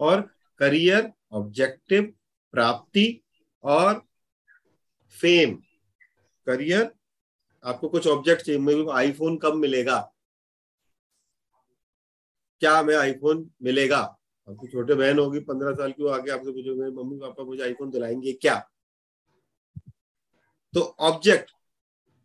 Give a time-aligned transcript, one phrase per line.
[0.00, 0.20] और
[0.58, 2.14] career objective
[2.52, 3.22] प्राप्ति
[3.64, 4.02] और
[5.20, 5.54] फेम
[6.46, 6.90] करियर,
[7.64, 10.14] आपको कुछ ऑब्जेक्ट चाहिए को आईफोन कब मिलेगा?
[12.60, 13.98] क्या हमें आईफोन मिलेगा?
[14.48, 18.32] आपकी छोटे बहन होगी, पंद्रह साल की आगे आपसे पूछोगे, मम्मी, पापा, मुझे आईफोन दिलाएँगे
[18.32, 18.70] क्या?
[20.74, 21.50] तो ऑब्जेक्ट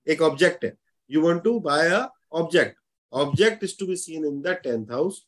[0.08, 0.78] एक ऑब्जेक्ट है।
[1.12, 2.78] You want to buy a object
[3.14, 5.28] object is to be seen in the tenth house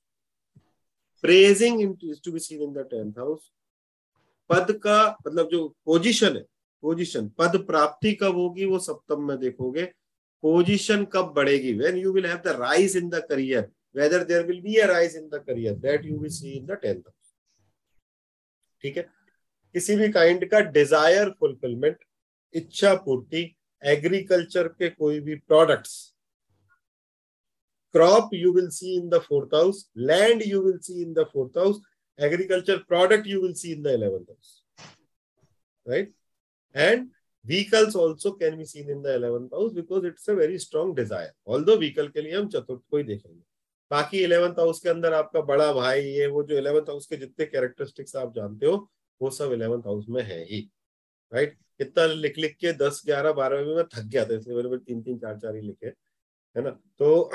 [1.25, 3.51] praising is to be seen in the tenth house
[4.49, 4.97] पद का
[5.27, 6.45] मतलब जो पोजिशन है
[6.83, 9.83] पोजिशन पद प्राप्ति कब होगी वो सप्तम में देखोगे।
[10.43, 11.73] पोजिशन कब बढ़ेगी?
[11.73, 15.29] When you will have the rise in the career there will be a rise in
[15.29, 17.29] the career, that you will see in the 10th house.
[18.81, 19.03] ठीक है?
[19.75, 21.97] किसी भी काइंड का डिज़ायर फुलफिलमेंट
[22.53, 23.43] इच्छा पूर्ति
[23.81, 25.93] एग्रीकल्चर के कोई भी products
[27.95, 31.57] crop you will see in the fourth house land you will see in the fourth
[31.57, 31.81] house
[32.19, 34.61] agriculture product you will see in the eleventh house
[35.85, 36.07] right?
[36.75, 37.09] And
[37.45, 41.31] vehicles also can be seen in the 11th house because it's a very strong desire.
[41.45, 43.41] Although vehicle के लिए हम चतुर्थ को ही देखेंगे।
[43.91, 47.45] बाकी eleventh house के अंदर आपका बड़ा भाई, ये वो जो इलेवंथ हाउस के जितने
[47.45, 48.89] कैरेक्टरिस्टिक्स आप जानते हो,
[49.21, 50.59] वो सब इलेवंथ हाउस में है ही
[51.33, 54.77] राइट इतना लिख लिख के दस, ग्यारह, बारह में मैं थक गया था, इसलिए मेरे
[54.77, 55.87] तीन तीन, चार चार ही लिखे,
[56.55, 56.69] है ना?
[56.99, 57.31] तो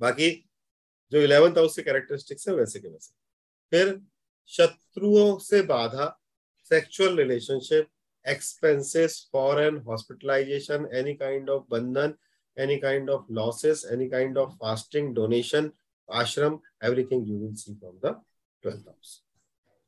[0.00, 0.30] बाकी
[1.12, 3.12] जो इलेवेंथ हाउस के कैरेक्टरिस्टिक्स है, वैसे के वैसे।
[3.72, 4.00] फिर
[4.52, 6.06] शत्रुओं से बाधा
[6.70, 7.88] sexual relationship
[8.24, 12.14] expenses foreign hospitalization any kind of बंधन
[12.56, 15.70] any kind of losses any kind of fasting donation
[16.08, 18.14] ashram everything you will see from the
[18.64, 19.22] twelfth house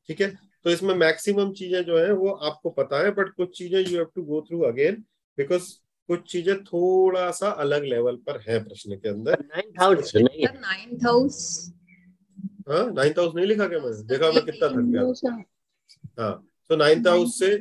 [0.09, 0.27] ठीक है?
[0.65, 4.11] तो इसमें मैक्सिमम चीज़ें जो है, वो आपको पता है बट कुछ चीज़ें you have
[4.15, 5.03] to go through again
[5.37, 5.71] because
[6.09, 11.37] कुछ चीज़ें थोड़ा सा अलग लेवल पर है प्रश्न के अंदर। नाइन्थ हाउस नाइन्थ हाउस
[12.69, 14.03] हाँ नाइन्थ हाउस नहीं लिखा क्या मैंने?
[14.03, 17.59] देखा मैं कितना थक गया। हाँ तो नाइन्थ हाउस से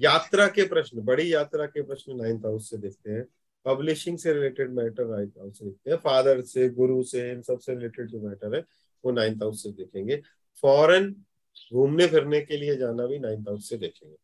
[0.00, 3.24] यात्रा के प्रश्न बड़ी यात्रा के प्रश्न नाइन्थ हाउस से देखते हैं।
[3.66, 7.74] पब्लिशिंग से रिलेटेड मैटर नाइन्थ हाउस से देखते हैं। फादर से गुरु से इन सबसे
[7.74, 8.64] रिलेटेड जो मैटर है
[9.04, 10.20] वो नाइन्थ हाउस से देखेंगे।
[10.62, 11.10] फॉरेन
[11.72, 14.16] घूमने फिरने के लिए जाना भी नाइन्थ हाउस से देखेंगे।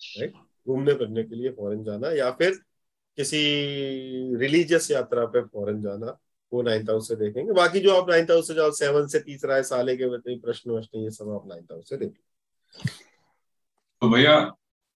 [0.00, 0.32] राइट
[0.66, 2.50] घूमने फिरने के लिए फॉरेन जाना या फिर
[3.18, 3.40] किसी
[4.36, 6.18] रिलीजियस यात्रा पे फॉरेन जाना
[6.52, 9.54] वो नाइन्थ हाउस से देखेंगे। बाकी जो आप नाइन्थ हाउस से जाओ सेवन से तीसरा
[9.56, 12.90] है साले के प्रश्न वश्न ये सब आप नाइन्थ हाउस से देखेंगे।
[14.02, 14.36] तो भैया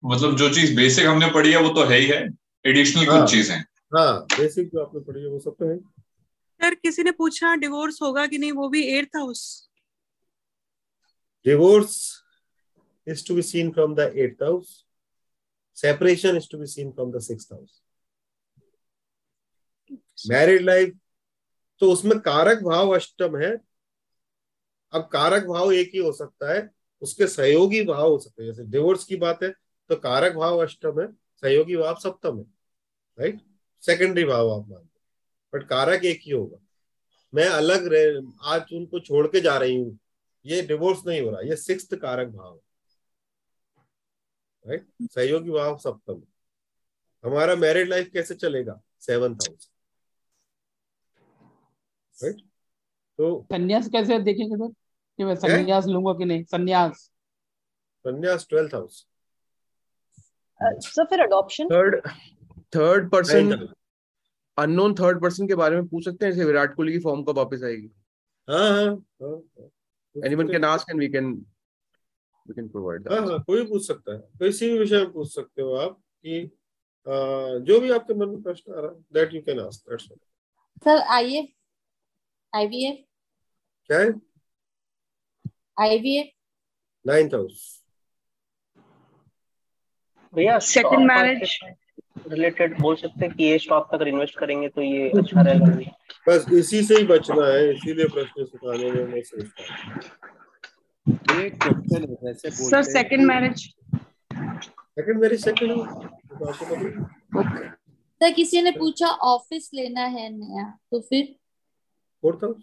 [0.02, 2.26] मतलब जो चीज़ बेसिक हमने पढ़ी है वो तो है ही है।
[2.64, 3.56] एडिशनल हाँ, कुछ चीज़ें
[3.94, 8.02] हाँ। बेसिक जो आपने पढ़ी है वो सब तो है। सर किसी ने पूछा डिवोर्स
[8.02, 9.68] होगा कि नहीं वो भी eighth house
[11.46, 11.96] divorce
[13.06, 14.85] is to be seen from the eighth house
[15.76, 17.82] separation is to be seen from the sixth house
[20.28, 20.94] married life
[21.82, 23.50] तो उसमें कारक भाव अष्टम है।
[24.92, 26.68] अब कारक भाव एक ही हो सकता है,
[27.02, 29.50] उसके सहयोगी भाव हो सकते हैं। जैसे डिवोर्स की बात है
[29.90, 31.06] तो कारक भाव अष्टम है,
[31.42, 32.44] सहयोगी भाव सप्तम है
[33.18, 33.40] राइट
[33.82, 35.00] सेकेंडरी भाव आप मानते
[35.52, 36.58] बट कारक एक ही होगा।
[37.32, 39.98] मैं अलग रह, आज उनको छोड़ के जा रही हूँ।
[40.44, 42.60] ये डिवोर्स नहीं हो रहा, ये सिक्स कारक भाव है।
[44.66, 46.22] राइट सहयोगी भाव सप्तम
[47.24, 48.80] हमारा मैरिड लाइफ कैसे चलेगा?
[49.00, 49.70] सेवंथ हाउस
[52.18, 52.40] राइट
[53.18, 54.72] तो संन्यास कैसे देखेंगे सर
[55.18, 56.44] कि मैं संन्यास लूँगा कि नहीं?
[56.44, 57.10] संन्यास।
[58.04, 59.06] संन्यास ट्वेल्थ हाउस
[60.60, 62.00] सर फिर adoption third
[62.76, 63.50] third person
[64.58, 67.36] unknown third person के बारे में पूछ सकते हैं जैसे विराट कोहली की फॉर्म कब
[67.38, 67.90] वापस आएगी?
[68.48, 68.90] हाँ हाँ
[70.16, 71.34] anyone can ask and we can
[72.48, 75.62] we can provide हाँ हाँ कोई पूछ सकता है। किसी भी विषय में पूछ सकते
[75.62, 76.40] हो आप कि
[77.66, 80.18] जो भी आपके मन में प्रश्न आ रहा है that you can ask that's all
[80.84, 81.48] sir IF
[82.52, 83.04] IVF
[83.90, 84.12] क्या है?
[85.80, 86.30] आईवीएफ
[87.04, 87.72] नाइन्थ हाउस
[90.34, 91.58] भैया सेकंड मैरिज
[92.28, 95.92] रिलेटेड बोल सकते हैं कि ये स्टॉक अगर इन्वेस्ट करेंगे तो ये अच्छा रहेगा।
[96.28, 100.00] बस इसी से ही बचना है इसीलिए प्रश्न सिखाने में मैं सोचता हूँ।
[101.06, 105.70] एक क्वेश्चन है बोलते sir second marriage second marriage second
[108.20, 111.34] sir किसी ने पूछा ऑफ़िस लेना है नया तो फिर?
[112.22, 112.62] फोर्थ हाउस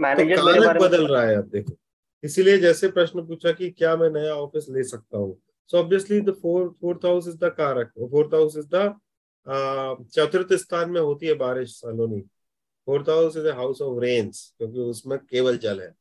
[0.00, 1.76] मैनेजर तो कारक बदल रहा है आप देखो।
[2.24, 5.36] इसीलिए जैसे प्रश्न पूछा कि क्या मैं नया ऑफ़िस ले सकता हूँ?
[5.70, 7.92] So obviously the fourth fourth house is the karak.
[8.10, 8.84] Fourth house is the
[10.14, 12.20] चतुर्थ स्थान में होती है बारिश Saloni
[12.88, 15.94] fourth house is house of rains क्योंकि उसमें केवल जल है।